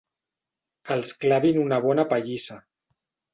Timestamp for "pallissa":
2.15-2.59